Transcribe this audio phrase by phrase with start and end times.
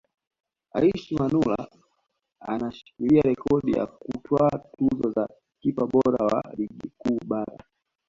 [0.77, 1.61] Aishi Manula
[2.43, 7.63] anashikilia rekodi ya kutwaa tuzo za kipa bora wa Ligi Kuu Bara